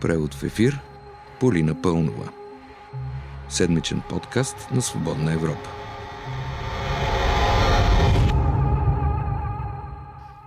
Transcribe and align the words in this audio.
Превод 0.00 0.34
в 0.34 0.42
ефир 0.42 0.80
Полина 1.40 1.82
Пълнова. 1.82 2.32
Седмичен 3.48 4.02
подкаст 4.08 4.56
на 4.72 4.82
Свободна 4.82 5.32
Европа. 5.32 5.70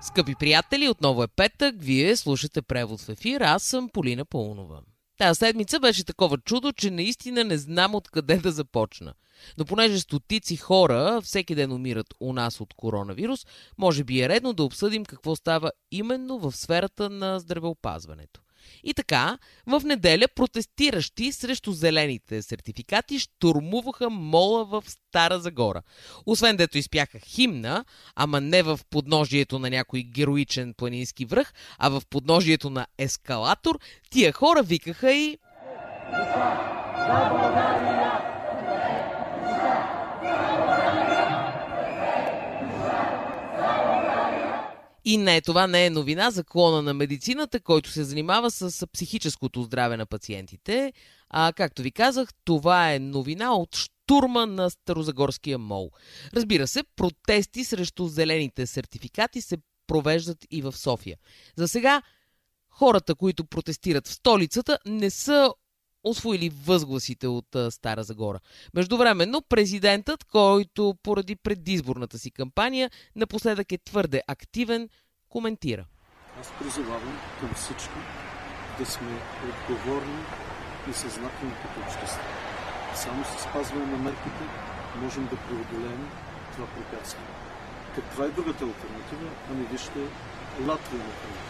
Скъпи 0.02 0.36
приятели, 0.36 0.90
отново 0.90 1.24
е 1.24 1.28
петък, 1.28 1.76
вие 1.78 2.16
слушате 2.16 2.62
превод 2.62 3.02
в 3.02 3.10
ефир, 3.10 3.42
аз 3.42 3.64
съм 3.64 3.90
Полина 3.90 4.26
Пълнова. 4.26 4.82
Тази 5.18 5.38
седмица 5.38 5.80
беше 5.80 6.06
такова 6.06 6.38
чудо, 6.38 6.72
че 6.72 6.92
наистина 6.92 7.44
не 7.44 7.58
знам 7.58 7.96
откъде 7.96 8.38
да 8.38 8.52
започна. 8.52 9.14
Но 9.58 9.66
понеже 9.66 10.00
стотици 10.00 10.58
хора 10.58 11.22
всеки 11.24 11.56
ден 11.56 11.72
умират 11.72 12.14
у 12.20 12.34
нас 12.34 12.62
от 12.62 12.74
коронавирус, 12.74 13.46
може 13.78 14.04
би 14.04 14.22
е 14.22 14.30
редно 14.30 14.54
да 14.54 14.64
обсъдим 14.64 15.06
какво 15.06 15.36
става 15.36 15.72
именно 15.92 16.40
в 16.40 16.52
сферата 16.52 17.10
на 17.10 17.40
здравеопазването. 17.40 18.42
И 18.84 18.94
така, 18.94 19.38
в 19.68 19.82
неделя 19.86 20.28
протестиращи 20.36 21.32
срещу 21.32 21.72
зелените 21.72 22.42
сертификати 22.42 23.20
штурмуваха 23.20 24.10
мола 24.10 24.66
в 24.66 24.84
Стара 24.88 25.40
Загора. 25.40 25.82
Освен 26.26 26.58
дето 26.58 26.78
изпяха 26.78 27.20
химна, 27.20 27.86
ама 28.16 28.42
не 28.42 28.64
в 28.64 28.80
подножието 28.90 29.60
на 29.60 29.70
някой 29.70 30.04
героичен 30.04 30.74
планински 30.74 31.26
връх, 31.26 31.54
а 31.78 31.90
в 31.90 32.02
подножието 32.10 32.70
на 32.70 32.88
ескалатор, 32.98 33.80
тия 34.10 34.32
хора 34.34 34.64
викаха 34.64 35.14
и... 35.14 35.38
За 36.12 37.30
България! 37.30 38.09
И 45.10 45.18
не, 45.18 45.42
това 45.42 45.68
не 45.68 45.86
е 45.86 45.90
новина 45.90 46.32
за 46.32 46.44
клона 46.44 46.82
на 46.82 46.94
медицината, 46.94 47.60
който 47.60 47.90
се 47.90 48.04
занимава 48.04 48.52
с 48.52 48.88
психическото 48.88 49.64
здраве 49.64 49.98
на 49.98 50.06
пациентите. 50.06 50.94
А 51.30 51.54
както 51.54 51.82
ви 51.82 51.92
казах, 51.92 52.30
това 52.46 52.94
е 52.94 53.00
новина 53.00 53.56
от 53.56 53.76
штурма 53.76 54.46
на 54.46 54.70
Старозагорския 54.70 55.58
мол. 55.58 55.92
Разбира 56.34 56.68
се, 56.68 56.84
протести 56.96 57.64
срещу 57.64 58.08
зелените 58.08 58.68
сертификати 58.68 59.42
се 59.42 59.58
провеждат 59.88 60.38
и 60.52 60.62
в 60.62 60.72
София. 60.78 61.18
За 61.56 61.68
сега 61.68 62.02
хората, 62.70 63.16
които 63.16 63.46
протестират 63.46 64.08
в 64.08 64.14
столицата, 64.14 64.80
не 64.86 65.10
са 65.10 65.54
освоили 66.04 66.50
възгласите 66.50 67.28
от 67.28 67.56
а, 67.56 67.72
Стара 67.72 68.04
Загора. 68.04 68.40
Междувременно, 68.74 69.42
президентът, 69.42 70.24
който 70.24 70.96
поради 71.04 71.36
предизборната 71.36 72.20
си 72.20 72.32
кампания 72.32 72.90
напоследък 73.16 73.72
е 73.72 73.78
твърде 73.78 74.24
активен, 74.28 74.90
коментира. 75.30 75.86
Аз 76.42 76.52
призовавам 76.60 77.20
към 77.40 77.54
всички 77.54 78.00
да 78.80 78.86
сме 78.86 79.22
отговорни 79.50 80.20
и 80.90 80.94
съзнателни 80.94 81.54
като 81.62 81.80
общество. 81.80 82.22
Само 82.96 83.24
с 83.26 83.44
спазване 83.44 83.86
на 83.86 83.98
мерките 83.98 84.44
можем 85.02 85.24
да 85.24 85.38
преодолеем 85.38 86.10
това 86.54 86.68
препятствие. 86.68 87.26
Каква 87.96 88.26
е 88.26 88.30
другата 88.30 88.64
альтернатива? 88.66 89.30
Ами 89.52 89.66
вижте, 89.72 90.00
Латвия, 90.68 91.04
например. 91.04 91.46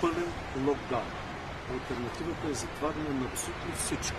Пълен 0.00 0.32
локдаун 0.66 1.27
Альтернативата 1.72 2.48
е 2.50 2.54
затваряне 2.54 3.08
на 3.08 3.26
абсолютно 3.26 3.74
всичко. 3.76 4.16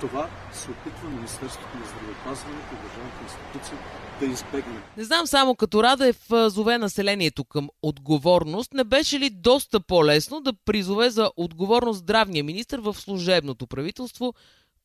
Това 0.00 0.28
се 0.52 0.70
опитва 0.70 1.08
Министерството 1.08 1.78
на 1.78 1.86
здравеопазването 1.86 2.74
и 2.74 2.82
държавната 2.82 3.22
институция 3.22 3.78
да 4.20 4.26
избегне. 4.26 4.82
Не 4.96 5.04
знам 5.04 5.26
само 5.26 5.54
като 5.54 5.82
Радев 5.82 6.26
зове 6.46 6.78
населението 6.78 7.44
към 7.44 7.68
отговорност, 7.82 8.74
не 8.74 8.84
беше 8.84 9.18
ли 9.18 9.30
доста 9.30 9.80
по-лесно 9.80 10.40
да 10.40 10.52
призове 10.52 11.10
за 11.10 11.30
отговорност 11.36 11.98
здравния 11.98 12.44
министр 12.44 12.80
в 12.80 12.94
служебното 12.94 13.66
правителство, 13.66 14.34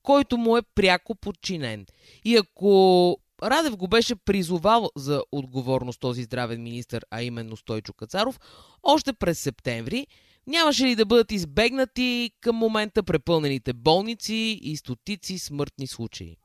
който 0.04 0.38
му 0.38 0.58
е 0.58 0.62
пряко 0.76 1.16
подчинен. 1.16 1.86
И 2.26 2.38
ако 2.38 3.18
Радев 3.44 3.78
го 3.78 3.88
беше 3.88 4.16
призовал 4.16 4.90
за 4.96 5.24
отговорност 5.32 6.00
този 6.00 6.24
здравен 6.24 6.64
министр, 6.64 7.00
а 7.12 7.24
именно 7.24 7.58
Стойчо 7.58 7.94
Кацаров, 7.94 8.40
още 8.84 9.14
през 9.14 9.40
септември, 9.40 10.08
Нямаше 10.50 10.86
ли 10.86 10.96
да 10.96 11.06
бъдат 11.06 11.32
избегнати 11.32 12.32
към 12.42 12.56
момента 12.56 13.04
препълнените 13.04 13.74
болници 13.74 14.60
и 14.62 14.78
стотици 14.78 15.40
смъртни 15.40 15.88
случаи? 15.88 16.38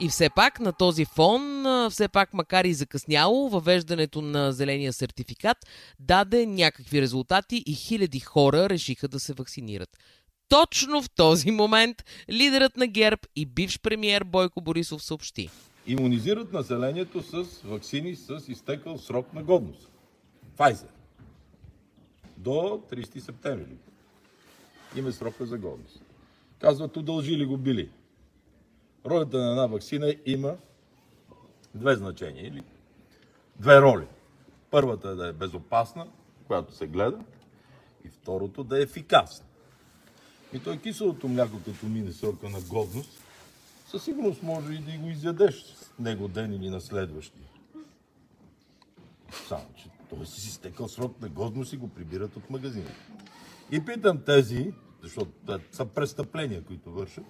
И 0.00 0.08
все 0.08 0.30
пак 0.30 0.60
на 0.60 0.72
този 0.72 1.04
фон, 1.04 1.64
все 1.90 2.08
пак 2.08 2.34
макар 2.34 2.64
и 2.64 2.74
закъсняло, 2.74 3.48
въвеждането 3.48 4.22
на 4.22 4.52
зеления 4.52 4.92
сертификат 4.92 5.56
даде 6.00 6.46
някакви 6.46 7.00
резултати 7.00 7.62
и 7.66 7.74
хиляди 7.74 8.20
хора 8.20 8.68
решиха 8.70 9.08
да 9.08 9.20
се 9.20 9.32
вакцинират. 9.32 9.98
Точно 10.48 11.02
в 11.02 11.10
този 11.10 11.50
момент 11.50 12.04
лидерът 12.30 12.76
на 12.76 12.86
ГЕРБ 12.86 13.20
и 13.36 13.46
бивш 13.46 13.80
премиер 13.80 14.24
Бойко 14.24 14.60
Борисов 14.60 15.02
съобщи. 15.02 15.50
Имунизират 15.86 16.52
населението 16.52 17.22
с 17.22 17.62
вакцини 17.64 18.16
с 18.16 18.40
изтекал 18.48 18.98
срок 18.98 19.34
на 19.34 19.42
годност. 19.42 19.88
Pfizer. 20.56 20.90
До 22.36 22.82
30 22.90 23.18
септември. 23.18 23.76
Има 24.96 25.12
срока 25.12 25.46
за 25.46 25.58
годност. 25.58 26.02
Казват, 26.58 26.96
удължили 26.96 27.46
го 27.46 27.56
били. 27.56 27.90
Ролята 29.06 29.38
на 29.38 29.50
една 29.50 29.66
вакцина 29.66 30.14
има 30.26 30.56
две 31.74 31.94
значения 31.94 32.46
или 32.46 32.62
две 33.56 33.80
роли. 33.80 34.06
Първата 34.70 35.08
е 35.08 35.14
да 35.14 35.28
е 35.28 35.32
безопасна, 35.32 36.06
която 36.46 36.74
се 36.74 36.86
гледа, 36.86 37.24
и 38.04 38.08
второто 38.08 38.64
да 38.64 38.78
е 38.78 38.82
ефикасна. 38.82 39.46
И 40.52 40.60
той 40.60 40.78
киселото 40.78 41.28
мляко, 41.28 41.56
като 41.64 41.86
мине 41.86 42.12
срока 42.12 42.48
на 42.48 42.60
годност, 42.60 43.20
със 43.88 44.04
сигурност 44.04 44.42
може 44.42 44.72
и 44.72 44.78
да 44.78 44.98
го 44.98 45.08
изядеш 45.08 45.64
него 45.98 46.28
ден 46.28 46.52
или 46.52 46.70
на 46.70 46.80
следващия. 46.80 47.46
Само, 49.48 49.66
че 49.76 49.95
той 50.10 50.26
си 50.26 50.50
стекал 50.50 50.88
срок 50.88 51.20
на 51.20 51.28
годност 51.28 51.72
и 51.72 51.76
го 51.76 51.88
прибират 51.88 52.36
от 52.36 52.50
магазина. 52.50 52.90
И 53.70 53.84
питам 53.84 54.18
тези, 54.26 54.72
защото 55.02 55.30
са 55.72 55.84
престъпления, 55.86 56.64
които 56.64 56.92
вършат, 56.92 57.24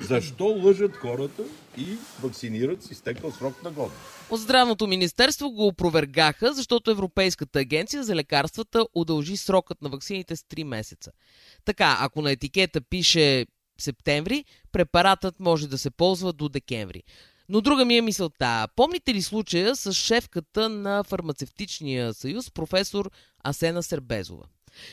защо 0.00 0.44
лъжат 0.44 0.96
хората 0.96 1.42
и 1.78 1.96
вакцинират 2.22 2.82
с 2.82 2.90
изтекал 2.90 3.32
срок 3.32 3.62
на 3.62 3.70
годност? 3.70 4.00
От 4.30 4.40
здравното 4.40 4.86
министерство 4.86 5.50
го 5.50 5.66
опровергаха, 5.66 6.54
защото 6.54 6.90
Европейската 6.90 7.58
агенция 7.58 8.04
за 8.04 8.16
лекарствата 8.16 8.86
удължи 8.94 9.36
срокът 9.36 9.82
на 9.82 9.88
вакцините 9.88 10.36
с 10.36 10.42
3 10.42 10.64
месеца. 10.64 11.10
Така, 11.64 11.96
ако 12.00 12.22
на 12.22 12.30
етикета 12.30 12.80
пише 12.80 13.46
септември, 13.80 14.44
препаратът 14.72 15.40
може 15.40 15.68
да 15.68 15.78
се 15.78 15.90
ползва 15.90 16.32
до 16.32 16.48
декември. 16.48 17.02
Но 17.48 17.60
друга 17.60 17.84
ми 17.84 17.96
е 17.96 18.02
мисълта. 18.02 18.68
Помните 18.76 19.14
ли 19.14 19.22
случая 19.22 19.76
с 19.76 19.92
шефката 19.92 20.68
на 20.68 21.04
фармацевтичния 21.04 22.14
съюз, 22.14 22.50
професор 22.50 23.10
Асена 23.44 23.82
Сербезова? 23.82 24.44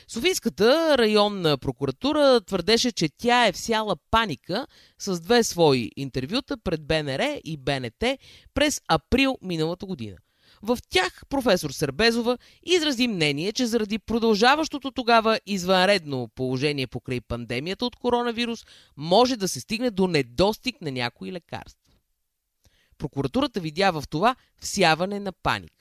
Софийската 0.07 0.97
районна 0.97 1.57
прокуратура 1.57 2.41
твърдеше, 2.41 2.91
че 2.91 3.09
тя 3.17 3.47
е 3.47 3.51
всяла 3.51 3.95
паника 4.11 4.67
с 4.99 5.19
две 5.19 5.43
свои 5.43 5.91
интервюта 5.95 6.57
пред 6.57 6.87
БНР 6.87 7.39
и 7.43 7.57
БНТ 7.57 8.03
през 8.53 8.81
април 8.87 9.37
миналата 9.41 9.85
година. 9.85 10.17
В 10.61 10.77
тях 10.89 11.21
професор 11.29 11.71
Сърбезова 11.71 12.37
изрази 12.63 13.07
мнение, 13.07 13.51
че 13.51 13.65
заради 13.65 13.99
продължаващото 13.99 14.91
тогава 14.91 15.39
извънредно 15.45 16.29
положение 16.35 16.87
покрай 16.87 17.21
пандемията 17.21 17.85
от 17.85 17.95
коронавирус 17.95 18.65
може 18.97 19.37
да 19.37 19.47
се 19.47 19.59
стигне 19.59 19.91
до 19.91 20.07
недостиг 20.07 20.81
на 20.81 20.91
някои 20.91 21.31
лекарства. 21.31 21.84
Прокуратурата 22.97 23.59
видя 23.59 23.91
в 23.91 24.03
това 24.09 24.35
всяване 24.61 25.19
на 25.19 25.31
паник. 25.31 25.71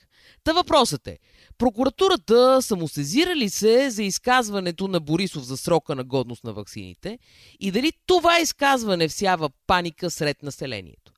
Та 0.43 0.53
въпросът 0.53 1.07
е, 1.07 1.17
прокуратурата 1.57 2.61
самосезира 2.61 3.35
ли 3.35 3.49
се 3.49 3.89
за 3.89 4.03
изказването 4.03 4.87
на 4.87 4.99
Борисов 4.99 5.43
за 5.43 5.57
срока 5.57 5.95
на 5.95 6.03
годност 6.03 6.43
на 6.43 6.53
ваксините 6.53 7.19
и 7.59 7.71
дали 7.71 7.91
това 8.05 8.39
изказване 8.39 9.07
всява 9.07 9.49
паника 9.67 10.11
сред 10.11 10.43
населението? 10.43 11.11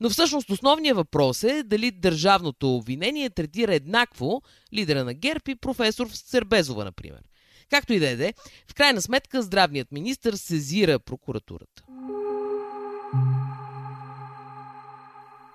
Но 0.00 0.10
всъщност 0.10 0.50
основният 0.50 0.96
въпрос 0.96 1.42
е 1.42 1.62
дали 1.62 1.90
държавното 1.90 2.76
обвинение 2.76 3.30
третира 3.30 3.74
еднакво 3.74 4.42
лидера 4.72 5.04
на 5.04 5.14
ГЕРБ 5.14 5.42
и 5.48 5.56
професор 5.56 6.08
Сербезова, 6.12 6.84
например. 6.84 7.22
Както 7.70 7.92
и 7.92 7.98
да 7.98 8.26
е, 8.26 8.34
в 8.70 8.74
крайна 8.74 9.02
сметка 9.02 9.42
здравният 9.42 9.92
министр 9.92 10.36
сезира 10.36 10.98
прокуратурата. 10.98 11.82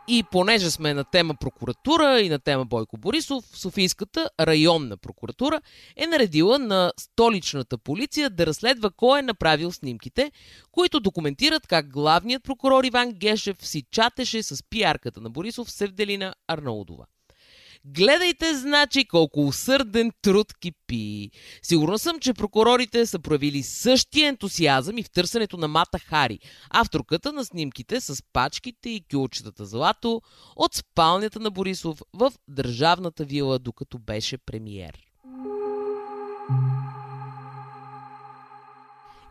И 0.09 0.23
понеже 0.31 0.71
сме 0.71 0.93
на 0.93 1.03
тема 1.03 1.35
прокуратура 1.35 2.21
и 2.21 2.29
на 2.29 2.39
тема 2.39 2.65
Бойко 2.65 2.97
Борисов, 2.97 3.45
Софийската 3.53 4.29
районна 4.39 4.97
прокуратура 4.97 5.61
е 5.95 6.07
наредила 6.07 6.59
на 6.59 6.91
столичната 6.99 7.77
полиция 7.77 8.29
да 8.29 8.45
разследва 8.45 8.89
кой 8.89 9.19
е 9.19 9.21
направил 9.21 9.71
снимките, 9.71 10.31
които 10.71 10.99
документират 10.99 11.67
как 11.67 11.91
главният 11.91 12.43
прокурор 12.43 12.83
Иван 12.83 13.11
Гешев 13.11 13.67
си 13.67 13.83
чатеше 13.91 14.43
с 14.43 14.63
пиарката 14.69 15.21
на 15.21 15.29
Борисов 15.29 15.71
Севделина 15.71 16.35
Арнаудова. 16.47 17.05
Гледайте, 17.85 18.55
значи, 18.55 19.05
колко 19.05 19.47
усърден 19.47 20.11
труд 20.21 20.53
кипи. 20.59 21.29
Сигурно 21.61 21.97
съм, 21.97 22.19
че 22.19 22.33
прокурорите 22.33 23.05
са 23.05 23.19
проявили 23.19 23.63
същия 23.63 24.27
ентусиазъм 24.27 24.97
и 24.97 25.03
в 25.03 25.09
търсенето 25.09 25.57
на 25.57 25.67
Мата 25.67 25.99
Хари, 25.99 26.39
авторката 26.69 27.33
на 27.33 27.45
снимките 27.45 28.01
с 28.01 28.23
пачките 28.33 28.89
и 28.89 29.03
кюлчетата 29.11 29.65
злато 29.65 30.21
от 30.55 30.73
спалнята 30.73 31.39
на 31.39 31.51
Борисов 31.51 32.01
в 32.13 32.31
държавната 32.47 33.25
вила, 33.25 33.59
докато 33.59 33.99
беше 33.99 34.37
премиер. 34.37 35.07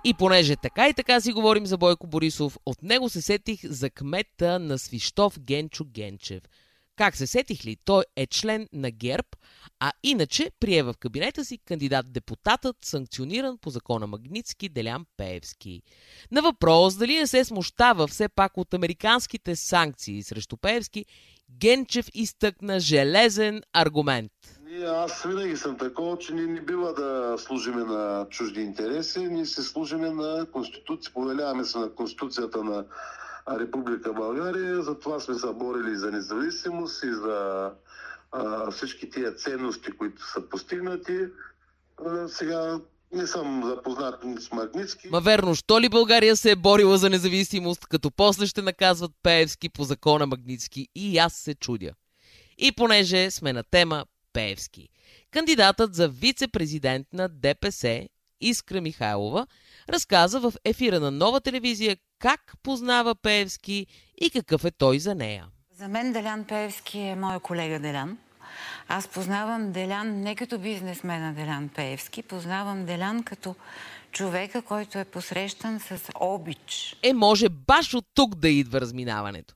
И 0.05 0.15
понеже 0.15 0.57
така 0.57 0.89
и 0.89 0.95
така 0.95 1.21
си 1.21 1.33
говорим 1.33 1.67
за 1.67 1.79
Бойко 1.79 2.07
Борисов, 2.07 2.59
от 2.67 2.83
него 2.83 3.09
се 3.09 3.23
сетих 3.23 3.61
за 3.65 3.91
кмета 3.91 4.59
на 4.59 4.79
Свищов 4.79 5.41
Генчо 5.41 5.85
Генчев. 5.85 6.43
Как 6.97 7.17
се 7.17 7.27
сетих 7.27 7.65
ли? 7.65 7.77
Той 7.85 8.05
е 8.17 8.27
член 8.27 8.69
на 8.73 8.91
ГЕРБ, 8.91 9.29
а 9.81 9.93
иначе 10.03 10.51
прие 10.61 10.83
в 10.83 10.95
кабинета 11.01 11.45
си 11.45 11.59
кандидат-депутатът, 11.59 12.77
санкциониран 12.85 13.59
по 13.59 13.71
закона 13.71 14.07
Магницки 14.07 14.69
Делян 14.69 15.07
Пеевски. 15.17 15.83
На 16.31 16.43
въпрос 16.43 16.97
дали 16.97 17.17
не 17.17 17.27
се 17.27 17.45
смущава 17.45 18.07
все 18.07 18.29
пак 18.29 18.57
от 18.57 18.75
американските 18.75 19.57
санкции 19.57 20.23
срещу 20.23 20.57
Пеевски, 20.57 21.05
Генчев 21.59 22.07
изтъкна 22.15 22.81
железен 22.81 23.63
аргумент– 23.73 24.33
аз 24.85 25.23
винаги 25.23 25.57
съм 25.57 25.79
такова, 25.79 26.19
че 26.19 26.35
ние 26.35 26.47
не 26.47 26.61
бива 26.61 26.95
да 26.95 27.37
служиме 27.39 27.85
на 27.85 28.27
чужди 28.31 28.61
интереси, 28.61 29.21
ние 29.21 29.47
се 29.47 29.63
служиме 29.63 30.11
на 30.11 30.47
Конституция, 30.53 31.13
повеляваме 31.13 31.65
се 31.65 31.79
на 31.79 31.95
Конституцията 31.95 32.65
на 32.65 32.85
Република 33.51 34.13
България, 34.13 34.83
затова 34.83 35.21
сме 35.21 35.35
се 35.35 35.53
борили 35.53 35.97
за 35.97 36.11
независимост 36.11 37.05
и 37.05 37.13
за 37.13 37.71
а, 38.33 38.71
всички 38.71 39.11
тия 39.11 39.35
ценности, 39.35 39.93
които 39.93 40.31
са 40.31 40.41
постигнати. 40.41 41.19
А, 42.07 42.29
сега 42.29 42.81
не 43.13 43.27
съм 43.27 43.63
запознат 43.65 44.15
с 44.39 44.53
Магницки. 44.53 45.09
Ма 45.09 45.21
верно, 45.21 45.55
що 45.55 45.81
ли 45.81 45.89
България 45.89 46.37
се 46.37 46.51
е 46.51 46.57
борила 46.57 46.99
за 46.99 47.11
независимост, 47.11 47.87
като 47.87 48.11
после 48.11 48.47
ще 48.47 48.63
наказват 48.63 49.13
Пеевски 49.23 49.69
по 49.69 49.85
закона 49.85 50.27
Магницки 50.27 50.89
и 50.95 51.19
аз 51.19 51.35
се 51.35 51.55
чудя. 51.55 51.93
И 52.59 52.73
понеже 52.73 53.31
сме 53.31 53.53
на 53.53 53.63
тема 53.63 54.05
Пеевски. 54.33 54.89
Кандидатът 55.31 55.95
за 55.95 56.09
вице-президент 56.09 57.07
на 57.13 57.29
ДПС 57.29 58.09
Искра 58.41 58.81
Михайлова 58.81 59.47
разказа 59.89 60.41
в 60.41 60.53
ефира 60.65 61.01
на 61.01 61.11
нова 61.11 61.41
телевизия 61.41 61.97
как 62.19 62.55
познава 62.63 63.15
Пеевски 63.15 63.87
и 64.21 64.31
какъв 64.31 64.65
е 64.65 64.71
той 64.71 64.99
за 64.99 65.15
нея. 65.15 65.47
За 65.79 65.89
мен 65.89 66.13
Делян 66.13 66.45
Пеевски 66.45 66.99
е 66.99 67.17
моя 67.17 67.41
колега 67.41 67.79
Делян. 67.79 68.19
Аз 68.89 69.09
познавам 69.09 69.73
Делян 69.73 70.09
не 70.09 70.37
като 70.37 70.59
бизнесмена 70.59 71.35
Делян 71.35 71.69
Пеевски, 71.69 72.23
познавам 72.23 72.87
Делян 72.87 73.23
като 73.23 73.55
човека, 74.13 74.63
който 74.63 74.99
е 74.99 75.05
посрещан 75.05 75.81
с 75.81 76.01
обич. 76.21 76.97
Е, 77.03 77.13
може 77.13 77.49
баш 77.49 77.95
от 77.95 78.07
тук 78.15 78.35
да 78.35 78.49
идва 78.49 78.81
разминаването. 78.81 79.55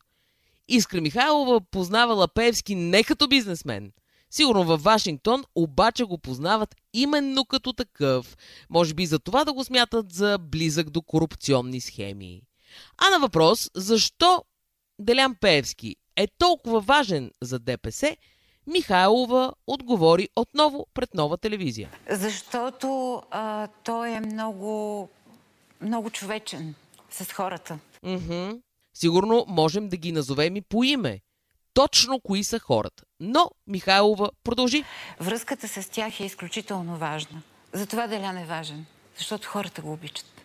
Искра 0.69 1.01
Михайлова 1.01 1.61
познавала 1.61 2.29
Пеевски 2.29 2.75
не 2.75 3.05
като 3.05 3.29
бизнесмен, 3.29 3.93
Сигурно 4.31 4.65
във 4.65 4.83
Вашингтон 4.83 5.45
обаче 5.55 6.05
го 6.05 6.19
познават 6.19 6.77
именно 6.93 7.45
като 7.45 7.73
такъв. 7.73 8.37
Може 8.71 8.95
би 8.95 9.07
за 9.07 9.19
това 9.19 9.45
да 9.45 9.53
го 9.53 9.65
смятат 9.65 10.13
за 10.13 10.39
близък 10.39 10.91
до 10.91 11.03
корупционни 11.03 11.81
схеми. 11.81 12.43
А 12.99 13.11
на 13.11 13.19
въпрос 13.19 13.71
защо 13.75 14.45
Делян 14.99 15.35
Пеевски 15.41 15.97
е 16.17 16.27
толкова 16.39 16.81
важен 16.81 17.31
за 17.43 17.59
ДПС, 17.59 18.17
Михайлова 18.67 19.53
отговори 19.67 20.29
отново 20.37 20.87
пред 20.95 21.15
нова 21.15 21.39
телевизия. 21.39 21.91
Защото 22.11 23.23
а, 23.31 23.69
той 23.85 24.11
е 24.11 24.21
много, 24.21 25.09
много 25.81 26.11
човечен 26.11 26.75
с 27.11 27.33
хората. 27.33 27.79
Mm-hmm. 28.05 28.61
Сигурно 28.95 29.45
можем 29.49 29.89
да 29.89 29.97
ги 29.97 30.13
назовем 30.13 30.57
и 30.57 30.61
по 30.61 30.85
име 30.85 31.21
точно 31.75 32.21
кои 32.21 32.45
са 32.45 32.59
хората. 32.59 33.05
Но 33.21 33.51
Михайлова 33.67 34.31
продължи. 34.45 34.85
Връзката 35.21 35.69
с 35.69 35.89
тях 35.89 36.21
е 36.21 36.25
изключително 36.25 36.97
важна. 36.97 37.43
Затова 37.73 38.07
Делян 38.07 38.39
е 38.39 38.45
важен. 38.45 38.87
Защото 39.17 39.49
хората 39.49 39.83
го 39.83 39.93
обичат. 39.93 40.45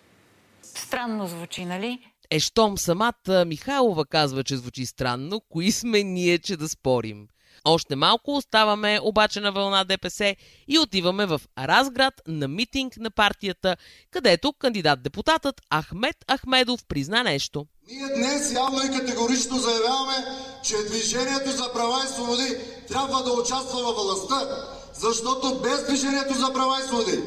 Странно 0.62 1.28
звучи, 1.28 1.66
нали? 1.66 2.00
Е, 2.32 2.40
щом 2.40 2.78
самата 2.78 3.46
Михайлова 3.48 4.06
казва, 4.06 4.44
че 4.44 4.58
звучи 4.58 4.86
странно, 4.86 5.42
кои 5.50 5.72
сме 5.72 6.04
ние, 6.04 6.40
че 6.40 6.58
да 6.58 6.70
спорим? 6.70 7.28
Още 7.66 7.96
малко 7.96 8.36
оставаме 8.36 9.00
обаче 9.04 9.40
на 9.40 9.52
вълна 9.52 9.84
ДПС 9.84 10.36
и 10.68 10.80
отиваме 10.80 11.26
в 11.26 11.42
Разград 11.58 12.14
на 12.28 12.48
митинг 12.48 12.98
на 12.98 13.12
партията, 13.12 13.78
където 14.12 14.54
кандидат-депутатът 14.54 15.62
Ахмед 15.74 16.16
Ахмедов 16.32 16.86
призна 16.88 17.24
нещо. 17.24 17.66
Ние 17.92 18.16
днес 18.16 18.54
явно 18.54 18.80
и 18.86 19.00
категорично 19.00 19.58
заявяваме, 19.58 20.26
че 20.64 20.76
Движението 20.90 21.52
за 21.52 21.74
права 21.74 22.02
и 22.06 22.08
свободи 22.08 22.58
трябва 22.88 23.24
да 23.24 23.32
участва 23.32 23.84
във 23.84 23.96
властта, 23.96 24.48
защото 24.94 25.62
без 25.62 25.86
Движението 25.88 26.34
за 26.34 26.54
права 26.54 26.80
и 26.80 26.88
свободи 26.88 27.20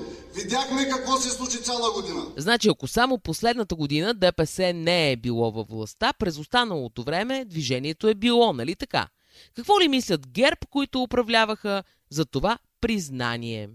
Видяхме 0.43 0.89
какво 0.89 1.17
се 1.17 1.31
случи 1.31 1.63
цяла 1.63 1.93
година. 1.93 2.27
Значи, 2.37 2.69
ако 2.69 2.87
само 2.87 3.19
последната 3.19 3.75
година 3.75 4.15
ДПС 4.15 4.73
не 4.73 5.13
е 5.13 5.17
било 5.17 5.53
във 5.53 5.69
властта, 5.69 6.13
през 6.13 6.39
останалото 6.39 7.03
време 7.03 7.45
движението 7.45 8.09
е 8.09 8.15
било, 8.15 8.53
нали 8.53 8.75
така? 8.75 9.09
Какво 9.57 9.81
ли 9.81 9.89
мислят 9.89 10.29
ГЕРБ, 10.29 10.59
които 10.71 11.03
управляваха 11.03 11.83
за 12.11 12.25
това 12.25 12.59
признание? 12.81 13.69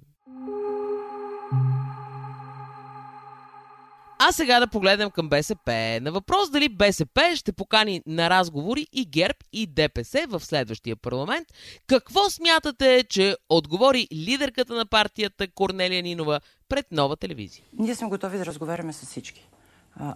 А 4.26 4.32
сега 4.32 4.60
да 4.60 4.68
погледнем 4.68 5.12
към 5.12 5.30
БСП. 5.30 6.00
На 6.02 6.12
въпрос 6.12 6.50
дали 6.50 6.70
БСП 6.70 7.36
ще 7.36 7.52
покани 7.52 8.02
на 8.08 8.30
разговори 8.30 8.88
и 8.94 9.06
ГЕРБ 9.06 9.38
и 9.54 9.68
ДПС 9.68 10.26
в 10.28 10.40
следващия 10.40 10.96
парламент, 10.96 11.48
какво 11.88 12.30
смятате, 12.30 13.04
че 13.10 13.36
отговори 13.50 14.08
лидерката 14.14 14.74
на 14.74 14.86
партията 14.86 15.48
Корнелия 15.48 16.04
Нинова 16.04 16.40
пред 16.70 16.92
нова 16.92 17.18
телевизия? 17.18 17.66
Ние 17.80 17.96
сме 17.96 18.08
готови 18.08 18.38
да 18.38 18.46
разговаряме 18.46 18.94
с 18.94 19.06
всички. 19.06 19.50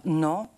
Но 0.04 0.48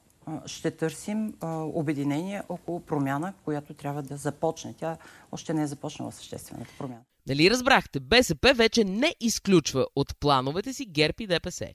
ще 0.47 0.71
търсим 0.71 1.35
обединение 1.75 2.43
около 2.49 2.81
промяна, 2.81 3.33
която 3.45 3.75
трябва 3.75 4.03
да 4.03 4.17
започне. 4.17 4.75
Тя 4.79 4.97
още 5.33 5.55
не 5.55 5.63
е 5.63 5.67
започнала 5.67 6.13
съществената 6.13 6.71
промяна. 6.79 7.03
Нали 7.29 7.51
разбрахте, 7.51 8.01
БСП 8.01 8.53
вече 8.55 8.85
не 8.85 9.15
изключва 9.21 9.87
от 9.97 10.21
плановете 10.21 10.73
си 10.73 10.87
ГЕРБ 10.87 11.15
и 11.21 11.27
ДПС. 11.27 11.69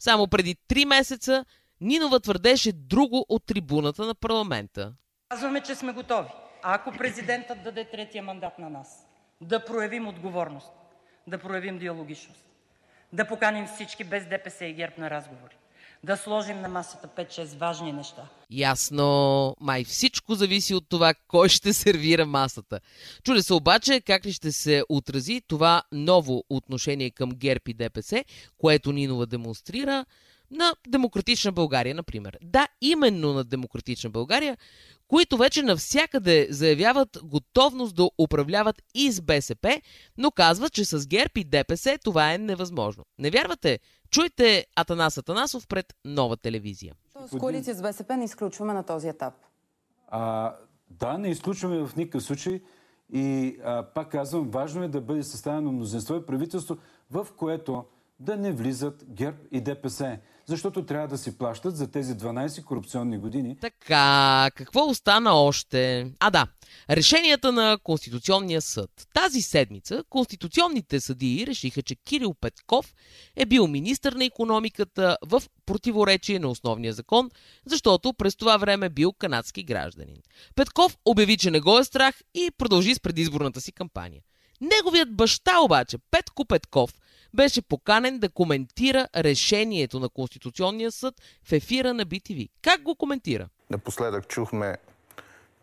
Само 0.00 0.28
преди 0.28 0.56
три 0.68 0.84
месеца 0.84 1.44
Нинова 1.80 2.20
твърдеше 2.20 2.72
друго 2.72 3.26
от 3.28 3.46
трибуната 3.46 4.06
на 4.06 4.14
парламента. 4.14 4.92
Казваме, 5.28 5.60
че 5.60 5.74
сме 5.74 5.92
готови. 5.92 6.28
Ако 6.62 6.92
президентът 6.92 7.62
даде 7.62 7.84
третия 7.84 8.22
мандат 8.22 8.58
на 8.58 8.70
нас, 8.70 9.06
да 9.40 9.64
проявим 9.64 10.08
отговорност, 10.08 10.72
да 11.26 11.38
проявим 11.38 11.78
диалогичност, 11.78 12.44
да 13.12 13.26
поканим 13.26 13.66
всички 13.66 14.04
без 14.04 14.26
ДПС 14.26 14.64
и 14.64 14.74
ГЕРБ 14.74 14.94
на 14.98 15.10
разговори, 15.10 15.56
да 16.04 16.16
сложим 16.16 16.60
на 16.60 16.68
масата 16.68 17.08
5-6 17.08 17.56
важни 17.56 17.92
неща. 17.92 18.22
Ясно. 18.50 19.56
Май 19.60 19.84
всичко 19.84 20.34
зависи 20.34 20.74
от 20.74 20.88
това 20.88 21.14
кой 21.28 21.48
ще 21.48 21.72
сервира 21.72 22.26
масата. 22.26 22.80
Чуде 23.24 23.42
се 23.42 23.54
обаче 23.54 24.00
как 24.00 24.26
ли 24.26 24.32
ще 24.32 24.52
се 24.52 24.84
отрази 24.88 25.42
това 25.48 25.82
ново 25.92 26.44
отношение 26.50 27.10
към 27.10 27.30
ГЕРБ 27.30 27.60
и 27.68 27.74
ДПС, 27.74 28.24
което 28.58 28.92
Нинова 28.92 29.26
демонстрира 29.26 30.04
на 30.50 30.74
Демократична 30.88 31.52
България, 31.52 31.94
например. 31.94 32.38
Да, 32.42 32.68
именно 32.80 33.32
на 33.32 33.44
Демократична 33.44 34.10
България, 34.10 34.56
които 35.08 35.36
вече 35.36 35.62
навсякъде 35.62 36.46
заявяват 36.50 37.18
готовност 37.22 37.94
да 37.94 38.10
управляват 38.18 38.82
и 38.94 39.12
с 39.12 39.20
БСП, 39.20 39.80
но 40.18 40.30
казват, 40.30 40.72
че 40.72 40.84
с 40.84 41.06
ГЕРБ 41.06 41.30
и 41.36 41.44
ДПС 41.44 41.98
това 42.04 42.32
е 42.32 42.38
невъзможно. 42.38 43.04
Не 43.18 43.30
вярвате? 43.30 43.78
Чуйте 44.10 44.66
Атанас 44.76 45.18
Атанасов 45.18 45.66
пред 45.66 45.94
нова 46.04 46.36
телевизия. 46.36 46.94
С 47.26 47.38
коалиция 47.38 47.74
с 47.74 47.82
БСП 47.82 48.16
не 48.16 48.24
изключваме 48.24 48.72
на 48.72 48.82
този 48.82 49.08
етап. 49.08 49.34
А, 50.08 50.54
да, 50.90 51.18
не 51.18 51.28
изключваме 51.28 51.86
в 51.86 51.96
никакъв 51.96 52.22
случай. 52.22 52.60
И 53.12 53.56
а, 53.64 53.82
пак 53.82 54.10
казвам, 54.10 54.50
важно 54.50 54.82
е 54.82 54.88
да 54.88 55.00
бъде 55.00 55.22
съставено 55.22 55.72
мнозинство 55.72 56.16
и 56.16 56.26
правителство, 56.26 56.76
в 57.10 57.26
което 57.36 57.84
да 58.20 58.36
не 58.36 58.52
влизат 58.52 59.04
ГЕРБ 59.08 59.38
и 59.52 59.60
ДПС 59.60 60.18
защото 60.50 60.86
трябва 60.86 61.08
да 61.08 61.18
си 61.18 61.38
плащат 61.38 61.76
за 61.76 61.90
тези 61.90 62.14
12 62.14 62.64
корупционни 62.64 63.18
години. 63.18 63.56
Така, 63.60 64.50
какво 64.54 64.88
остана 64.88 65.34
още? 65.34 66.12
А 66.20 66.30
да, 66.30 66.46
решенията 66.90 67.52
на 67.52 67.78
Конституционния 67.82 68.62
съд. 68.62 68.90
Тази 69.14 69.42
седмица 69.42 70.04
конституционните 70.10 71.00
съдии 71.00 71.46
решиха, 71.46 71.82
че 71.82 71.94
Кирил 71.94 72.34
Петков 72.34 72.94
е 73.36 73.46
бил 73.46 73.66
министър 73.66 74.12
на 74.12 74.24
економиката 74.24 75.16
в 75.26 75.42
противоречие 75.66 76.38
на 76.38 76.48
основния 76.48 76.92
закон, 76.92 77.30
защото 77.66 78.12
през 78.12 78.36
това 78.36 78.56
време 78.56 78.88
бил 78.88 79.12
канадски 79.12 79.62
гражданин. 79.62 80.16
Петков 80.54 80.96
обяви, 81.04 81.36
че 81.36 81.50
не 81.50 81.60
го 81.60 81.78
е 81.78 81.84
страх 81.84 82.20
и 82.34 82.50
продължи 82.58 82.94
с 82.94 83.00
предизборната 83.00 83.60
си 83.60 83.72
кампания. 83.72 84.22
Неговият 84.60 85.16
баща 85.16 85.60
обаче, 85.60 85.98
Петко 86.10 86.44
Петков, 86.44 86.90
беше 87.34 87.62
поканен 87.62 88.18
да 88.18 88.28
коментира 88.28 89.08
решението 89.16 90.00
на 90.00 90.08
Конституционния 90.08 90.92
съд 90.92 91.14
в 91.44 91.52
ефира 91.52 91.94
на 91.94 92.06
BTV. 92.06 92.48
Как 92.62 92.82
го 92.82 92.94
коментира? 92.94 93.48
Напоследък 93.70 94.28
чухме, 94.28 94.76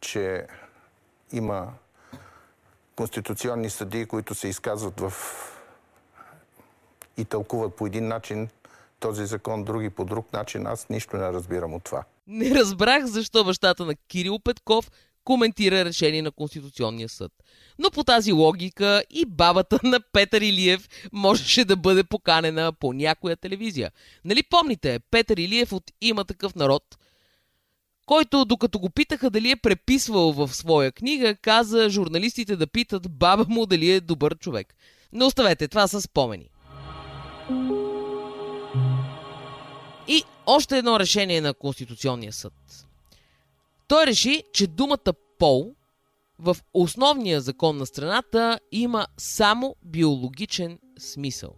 че 0.01 0.47
има 1.33 1.73
конституционни 2.95 3.69
съдии, 3.69 4.05
които 4.05 4.35
се 4.35 4.47
изказват 4.47 4.99
в 4.99 5.13
и 7.17 7.25
тълкуват 7.25 7.75
по 7.75 7.87
един 7.87 8.07
начин 8.07 8.49
този 8.99 9.25
закон, 9.25 9.63
други 9.63 9.89
по 9.89 10.05
друг 10.05 10.33
начин. 10.33 10.67
Аз 10.67 10.89
нищо 10.89 11.17
не 11.17 11.31
разбирам 11.31 11.73
от 11.73 11.83
това. 11.83 12.03
Не 12.27 12.55
разбрах 12.55 13.05
защо 13.05 13.43
бащата 13.43 13.85
на 13.85 13.95
Кирил 13.95 14.39
Петков 14.39 14.91
коментира 15.27 15.85
решение 15.85 16.21
на 16.21 16.31
Конституционния 16.31 17.09
съд. 17.09 17.31
Но 17.79 17.91
по 17.91 18.03
тази 18.03 18.31
логика 18.31 19.03
и 19.09 19.25
бабата 19.25 19.79
на 19.83 19.99
Петър 19.99 20.41
Илиев 20.41 20.89
можеше 21.11 21.65
да 21.65 21.75
бъде 21.75 22.03
поканена 22.03 22.73
по 22.73 22.93
някоя 22.93 23.37
телевизия. 23.37 23.91
Нали 24.25 24.43
помните, 24.43 24.99
Петър 25.11 25.37
Илиев 25.37 25.73
от 25.73 25.91
Има 26.01 26.25
такъв 26.25 26.55
народ, 26.55 26.83
който 28.05 28.45
докато 28.45 28.79
го 28.79 28.89
питаха 28.89 29.29
дали 29.29 29.51
е 29.51 29.55
преписвал 29.55 30.31
в 30.31 30.55
своя 30.55 30.91
книга, 30.91 31.35
каза 31.35 31.89
журналистите 31.89 32.55
да 32.55 32.67
питат 32.67 33.11
баба 33.11 33.45
му 33.49 33.65
дали 33.65 33.91
е 33.91 34.01
добър 34.01 34.37
човек. 34.37 34.75
Не 35.13 35.25
оставете, 35.25 35.67
това 35.67 35.87
са 35.87 36.01
спомени. 36.01 36.49
И 40.07 40.23
още 40.45 40.77
едно 40.77 40.99
решение 40.99 41.41
на 41.41 41.53
Конституционния 41.53 42.33
съд. 42.33 42.86
Той 43.87 44.05
реши, 44.05 44.43
че 44.53 44.67
думата 44.67 45.13
пол 45.39 45.73
в 46.39 46.57
основния 46.73 47.41
закон 47.41 47.77
на 47.77 47.85
страната 47.85 48.59
има 48.71 49.07
само 49.17 49.75
биологичен 49.85 50.79
смисъл. 50.99 51.55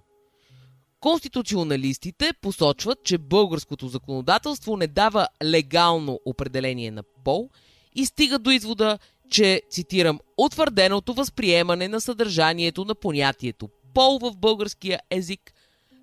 Конституционалистите 1.00 2.34
посочват, 2.42 3.04
че 3.04 3.18
българското 3.18 3.88
законодателство 3.88 4.78
не 4.78 4.88
дава 4.88 5.28
легално 5.44 6.20
определение 6.26 6.92
на 6.92 7.04
пол 7.24 7.50
и 7.96 8.06
стига 8.06 8.40
до 8.40 8.50
извода, 8.50 9.00
че, 9.30 9.62
цитирам, 9.70 10.20
утвърденото 10.38 11.14
възприемане 11.14 11.88
на 11.88 12.02
съдържанието 12.02 12.86
на 12.86 12.96
понятието 12.96 13.70
пол 13.94 14.20
в 14.20 14.38
българския 14.38 15.00
език 15.10 15.54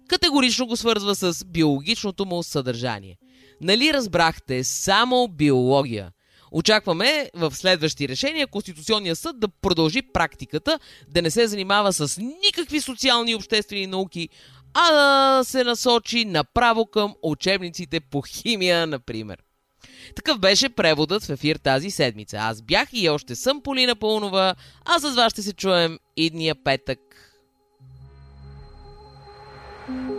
категорично 0.08 0.66
го 0.66 0.76
свързва 0.76 1.14
с 1.14 1.44
биологичното 1.44 2.26
му 2.26 2.42
съдържание. 2.42 3.18
Нали 3.60 3.92
разбрахте 3.92 4.64
само 4.64 5.28
биология? 5.28 6.12
Очакваме 6.50 7.30
в 7.34 7.54
следващи 7.54 8.08
решения 8.08 8.46
Конституционния 8.46 9.16
съд 9.16 9.40
да 9.40 9.48
продължи 9.48 10.02
практиката, 10.02 10.78
да 11.08 11.22
не 11.22 11.30
се 11.30 11.46
занимава 11.46 11.92
с 11.92 12.20
никакви 12.44 12.80
социални 12.80 13.30
и 13.30 13.34
обществени 13.34 13.86
науки, 13.86 14.28
а 14.74 14.92
да 14.92 15.44
се 15.44 15.64
насочи 15.64 16.24
направо 16.24 16.86
към 16.86 17.14
учебниците 17.22 18.00
по 18.00 18.22
химия, 18.22 18.86
например. 18.86 19.38
Такъв 20.16 20.38
беше 20.38 20.68
преводът 20.68 21.24
в 21.24 21.30
ефир 21.30 21.56
тази 21.56 21.90
седмица. 21.90 22.36
Аз 22.36 22.62
бях 22.62 22.88
и 22.92 23.08
още 23.08 23.34
съм 23.34 23.62
Полина 23.62 23.96
Пълнова, 23.96 24.54
а 24.84 24.98
с 24.98 25.14
вас 25.14 25.32
ще 25.32 25.42
се 25.42 25.52
чуем 25.52 25.98
идния 26.16 26.54
петък. 26.64 26.98
thank 29.88 30.10
you 30.10 30.15